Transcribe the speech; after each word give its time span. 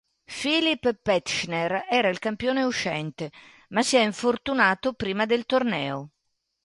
Philipp 0.35 0.89
Petzschner 1.03 1.85
era 1.87 2.07
il 2.09 2.17
campione 2.17 2.63
uscente, 2.63 3.31
ma 3.67 3.83
si 3.83 3.97
è 3.97 4.03
infortunato 4.03 4.93
prima 4.93 5.27
del 5.27 5.45
torneo. 5.45 6.09